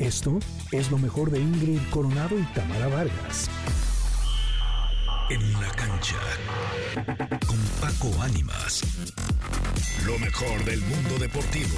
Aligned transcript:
Esto 0.00 0.38
es 0.72 0.90
lo 0.90 0.96
mejor 0.96 1.30
de 1.30 1.38
Ingrid 1.38 1.78
Coronado 1.90 2.38
y 2.38 2.42
Tamara 2.54 2.88
Vargas. 2.88 3.50
En 5.28 5.52
la 5.60 5.70
cancha 5.72 6.16
con 7.46 7.58
Paco 7.82 8.22
Ánimas. 8.22 8.82
Lo 10.06 10.18
mejor 10.18 10.64
del 10.64 10.80
mundo 10.80 11.18
deportivo. 11.18 11.76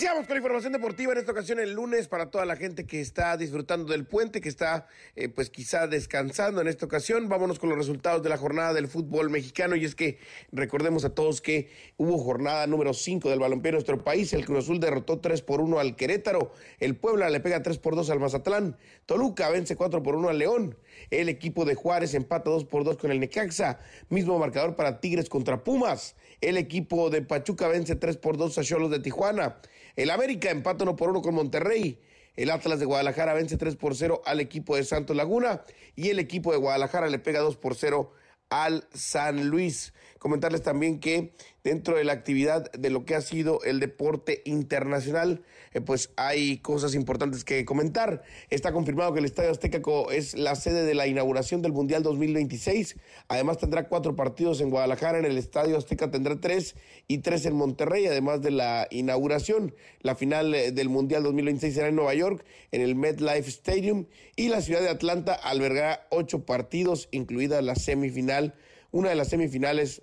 Iniciamos 0.00 0.26
con 0.26 0.34
la 0.34 0.38
información 0.38 0.72
deportiva 0.72 1.12
en 1.12 1.18
esta 1.18 1.32
ocasión 1.32 1.58
el 1.58 1.74
lunes 1.74 2.08
para 2.08 2.30
toda 2.30 2.46
la 2.46 2.56
gente 2.56 2.86
que 2.86 3.02
está 3.02 3.36
disfrutando 3.36 3.92
del 3.92 4.06
puente, 4.06 4.40
que 4.40 4.48
está 4.48 4.86
eh, 5.14 5.28
pues 5.28 5.50
quizá 5.50 5.88
descansando 5.88 6.62
en 6.62 6.68
esta 6.68 6.86
ocasión. 6.86 7.28
Vámonos 7.28 7.58
con 7.58 7.68
los 7.68 7.76
resultados 7.76 8.22
de 8.22 8.30
la 8.30 8.38
jornada 8.38 8.72
del 8.72 8.88
fútbol 8.88 9.28
mexicano 9.28 9.76
y 9.76 9.84
es 9.84 9.94
que 9.94 10.18
recordemos 10.52 11.04
a 11.04 11.10
todos 11.14 11.42
que 11.42 11.68
hubo 11.98 12.16
jornada 12.16 12.66
número 12.66 12.94
5 12.94 13.28
del 13.28 13.40
balompié 13.40 13.68
en 13.68 13.74
nuestro 13.74 14.02
país. 14.02 14.32
El 14.32 14.46
Cruz 14.46 14.64
Azul 14.64 14.80
derrotó 14.80 15.18
3 15.18 15.42
por 15.42 15.60
1 15.60 15.78
al 15.78 15.96
Querétaro, 15.96 16.50
el 16.78 16.96
Puebla 16.96 17.28
le 17.28 17.40
pega 17.40 17.62
3 17.62 17.76
por 17.76 17.94
2 17.94 18.08
al 18.08 18.20
Mazatlán, 18.20 18.78
Toluca 19.04 19.50
vence 19.50 19.76
4 19.76 20.02
por 20.02 20.16
1 20.16 20.30
al 20.30 20.38
León, 20.38 20.78
el 21.10 21.28
equipo 21.28 21.66
de 21.66 21.74
Juárez 21.74 22.14
empata 22.14 22.48
2 22.48 22.64
por 22.64 22.84
2 22.84 22.96
con 22.96 23.10
el 23.10 23.20
Necaxa, 23.20 23.78
mismo 24.08 24.38
marcador 24.38 24.76
para 24.76 24.98
Tigres 24.98 25.28
contra 25.28 25.62
Pumas, 25.62 26.16
el 26.40 26.56
equipo 26.56 27.10
de 27.10 27.20
Pachuca 27.20 27.68
vence 27.68 27.96
3 27.96 28.16
por 28.16 28.38
2 28.38 28.56
a 28.56 28.62
Cholos 28.62 28.90
de 28.90 29.00
Tijuana. 29.00 29.58
El 29.96 30.10
América 30.10 30.50
empata 30.50 30.84
1 30.84 30.96
por 30.96 31.10
1 31.10 31.22
con 31.22 31.34
Monterrey. 31.34 32.00
El 32.36 32.50
Atlas 32.50 32.78
de 32.78 32.86
Guadalajara 32.86 33.34
vence 33.34 33.56
3 33.56 33.76
por 33.76 33.94
0 33.94 34.22
al 34.24 34.40
equipo 34.40 34.76
de 34.76 34.84
Santos 34.84 35.16
Laguna. 35.16 35.62
Y 35.96 36.10
el 36.10 36.18
equipo 36.18 36.52
de 36.52 36.58
Guadalajara 36.58 37.08
le 37.08 37.18
pega 37.18 37.40
2 37.40 37.56
por 37.56 37.74
0 37.74 38.12
al 38.48 38.86
San 38.92 39.48
Luis. 39.48 39.92
Comentarles 40.20 40.60
también 40.60 41.00
que 41.00 41.32
dentro 41.64 41.96
de 41.96 42.04
la 42.04 42.12
actividad 42.12 42.70
de 42.72 42.90
lo 42.90 43.06
que 43.06 43.14
ha 43.14 43.22
sido 43.22 43.62
el 43.64 43.80
deporte 43.80 44.42
internacional, 44.44 45.42
eh, 45.72 45.80
pues 45.80 46.10
hay 46.16 46.58
cosas 46.58 46.94
importantes 46.94 47.42
que 47.42 47.64
comentar. 47.64 48.22
Está 48.50 48.70
confirmado 48.70 49.14
que 49.14 49.20
el 49.20 49.24
Estadio 49.24 49.50
Azteca 49.50 49.80
es 50.12 50.36
la 50.36 50.56
sede 50.56 50.84
de 50.84 50.92
la 50.92 51.06
inauguración 51.06 51.62
del 51.62 51.72
Mundial 51.72 52.02
2026. 52.02 52.96
Además 53.28 53.56
tendrá 53.56 53.88
cuatro 53.88 54.14
partidos 54.14 54.60
en 54.60 54.68
Guadalajara, 54.68 55.18
en 55.18 55.24
el 55.24 55.38
Estadio 55.38 55.78
Azteca 55.78 56.10
tendrá 56.10 56.38
tres 56.38 56.76
y 57.08 57.18
tres 57.18 57.46
en 57.46 57.54
Monterrey, 57.54 58.06
además 58.06 58.42
de 58.42 58.50
la 58.50 58.88
inauguración. 58.90 59.74
La 60.02 60.16
final 60.16 60.54
eh, 60.54 60.70
del 60.70 60.90
Mundial 60.90 61.22
2026 61.22 61.72
será 61.72 61.88
en 61.88 61.96
Nueva 61.96 62.12
York, 62.12 62.44
en 62.72 62.82
el 62.82 62.94
MetLife 62.94 63.48
Stadium, 63.48 64.04
y 64.36 64.50
la 64.50 64.60
ciudad 64.60 64.82
de 64.82 64.90
Atlanta 64.90 65.32
albergará 65.32 66.06
ocho 66.10 66.44
partidos, 66.44 67.08
incluida 67.10 67.62
la 67.62 67.74
semifinal, 67.74 68.54
una 68.90 69.08
de 69.08 69.14
las 69.14 69.28
semifinales 69.28 70.02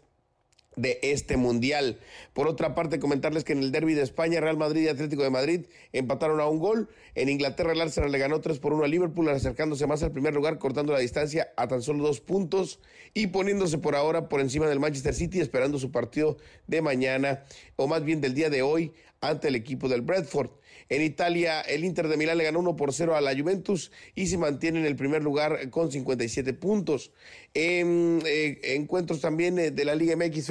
de 0.78 1.00
este 1.02 1.36
mundial. 1.36 2.00
Por 2.34 2.48
otra 2.48 2.74
parte, 2.74 3.00
comentarles 3.00 3.44
que 3.44 3.52
en 3.52 3.60
el 3.60 3.72
derby 3.74 3.94
de 3.94 4.04
España, 4.04 4.40
Real 4.40 4.56
Madrid 4.56 4.84
y 4.84 4.88
Atlético 4.88 5.24
de 5.24 5.30
Madrid 5.30 5.66
empataron 5.92 6.40
a 6.40 6.48
un 6.48 6.60
gol. 6.60 6.88
En 7.16 7.28
Inglaterra, 7.28 7.74
el 7.74 7.82
Arsenal 7.82 8.12
le 8.12 8.20
ganó 8.20 8.40
3 8.40 8.60
por 8.60 8.74
1 8.74 8.86
a 8.86 8.88
Liverpool, 8.88 9.28
acercándose 9.30 9.86
más 9.88 10.04
al 10.04 10.12
primer 10.12 10.34
lugar, 10.34 10.60
cortando 10.60 10.94
la 10.94 11.00
distancia 11.00 11.50
a 11.58 11.68
tan 11.68 11.82
solo 11.82 12.04
dos 12.04 12.22
puntos 12.22 12.80
y 13.14 13.28
poniéndose 13.28 13.78
por 13.80 13.96
ahora 13.96 14.30
por 14.30 14.40
encima 14.40 14.68
del 14.68 14.80
Manchester 14.80 15.14
City, 15.14 15.42
esperando 15.42 15.80
su 15.80 15.92
partido 15.92 16.38
de 16.68 16.82
mañana, 16.82 17.44
o 17.76 17.88
más 17.88 18.04
bien 18.04 18.22
del 18.22 18.36
día 18.36 18.50
de 18.50 18.62
hoy, 18.62 18.94
ante 19.20 19.48
el 19.48 19.56
equipo 19.56 19.90
del 19.90 20.02
Bradford. 20.02 20.52
En 20.90 21.02
Italia, 21.02 21.62
el 21.62 21.84
Inter 21.84 22.08
de 22.08 22.16
Milán 22.16 22.38
le 22.38 22.46
ganó 22.46 22.60
1 22.60 22.76
por 22.78 22.94
0 22.94 23.16
a 23.16 23.22
la 23.22 23.36
Juventus 23.36 23.92
y 24.16 24.28
se 24.28 24.38
mantiene 24.38 24.80
en 24.80 24.86
el 24.86 24.96
primer 24.96 25.22
lugar 25.22 25.70
con 25.70 25.92
57 25.92 26.54
puntos. 26.54 27.12
En 27.54 28.22
eh, 28.26 28.60
encuentros 28.76 29.20
también 29.20 29.60
eh, 29.60 29.72
de 29.72 29.84
la 29.84 29.96
Liga 29.96 30.16
MX 30.16 30.46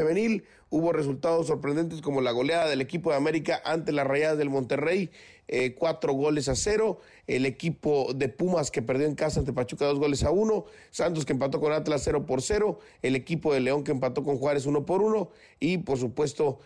hubo 0.70 0.92
resultados 0.92 1.46
sorprendentes 1.46 2.00
como 2.00 2.20
la 2.20 2.32
goleada 2.32 2.68
del 2.68 2.80
equipo 2.80 3.10
de 3.10 3.16
América 3.16 3.60
ante 3.64 3.92
las 3.92 4.06
Rayadas 4.06 4.38
del 4.38 4.50
Monterrey, 4.50 5.10
eh, 5.48 5.74
cuatro 5.74 6.12
goles 6.12 6.48
a 6.48 6.56
cero. 6.56 7.00
El 7.26 7.46
equipo 7.46 8.12
de 8.14 8.28
Pumas 8.28 8.70
que 8.70 8.82
perdió 8.82 9.06
en 9.06 9.14
casa 9.14 9.40
ante 9.40 9.52
Pachuca 9.52 9.84
dos 9.84 9.98
goles 9.98 10.24
a 10.24 10.30
uno. 10.30 10.64
Santos 10.90 11.24
que 11.24 11.32
empató 11.32 11.60
con 11.60 11.72
Atlas 11.72 12.02
cero 12.04 12.26
por 12.26 12.42
cero. 12.42 12.80
El 13.02 13.14
equipo 13.14 13.54
de 13.54 13.60
León 13.60 13.84
que 13.84 13.92
empató 13.92 14.24
con 14.24 14.38
Juárez 14.38 14.66
uno 14.66 14.84
por 14.84 15.02
uno. 15.02 15.30
Y 15.60 15.78
por 15.78 15.98
supuesto 15.98 16.58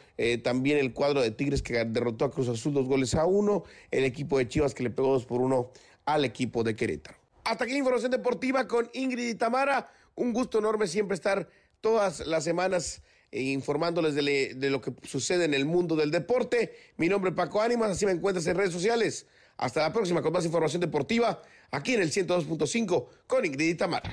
también 0.42 0.78
el 0.78 0.92
cuadro 0.92 1.20
de 1.20 1.30
Tigres 1.30 1.62
que 1.62 1.84
derrotó 1.84 2.24
a 2.24 2.30
Cruz 2.30 2.48
Azul 2.48 2.72
dos 2.72 2.86
goles 2.86 3.14
a 3.14 3.26
uno. 3.26 3.64
El 3.90 4.04
equipo 4.04 4.38
de 4.38 4.48
Chivas 4.48 4.74
que 4.74 4.82
le 4.82 4.90
pegó 4.90 5.12
dos 5.12 5.26
por 5.26 5.40
uno 5.40 5.70
al 6.06 6.24
equipo 6.24 6.62
de 6.62 6.74
Querétaro. 6.74 7.18
Hasta 7.44 7.64
aquí 7.64 7.76
información 7.76 8.10
deportiva 8.10 8.66
con 8.66 8.88
Ingrid 8.94 9.28
y 9.28 9.34
Tamara. 9.34 9.90
Un 10.14 10.32
gusto 10.32 10.58
enorme 10.58 10.86
siempre 10.86 11.14
estar 11.14 11.48
todas 11.80 12.26
las 12.26 12.44
semanas 12.44 13.02
eh, 13.32 13.42
informándoles 13.42 14.14
de, 14.14 14.70
lo 14.70 14.80
que 14.80 14.92
sucede 15.06 15.44
en 15.44 15.54
el 15.54 15.64
mundo 15.64 15.96
del 15.96 16.10
deporte. 16.10 16.74
Mi 16.96 17.08
nombre 17.08 17.30
es 17.30 17.36
Paco 17.36 17.60
Ánimas, 17.60 17.90
así 17.90 18.06
me 18.06 18.12
encuentras 18.12 18.46
en 18.46 18.56
redes 18.56 18.72
sociales. 18.72 19.26
Hasta 19.56 19.82
la 19.82 19.92
próxima 19.92 20.22
con 20.22 20.32
más 20.32 20.44
información 20.44 20.80
deportiva 20.80 21.42
aquí 21.70 21.94
en 21.94 22.02
el 22.02 22.10
102.5 22.10 23.06
con 23.26 23.44
Ingrid 23.44 23.68
y 23.68 23.74
Tamara. 23.74 24.10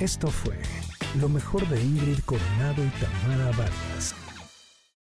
Esto 0.00 0.28
fue 0.28 0.56
lo 1.20 1.28
mejor 1.28 1.68
de 1.68 1.80
Ingrid 1.80 2.18
Coronado 2.24 2.84
y 2.84 2.88
Tamara 3.00 3.50
Vargas. 3.56 4.14